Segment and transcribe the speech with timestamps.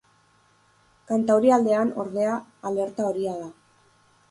[1.11, 2.41] Kantaurialdean, ordea,
[2.73, 3.49] alerta horia da.